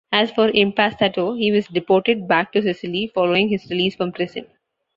[0.11, 4.47] As for Impastato, he was deported back to Sicily following his release from prison.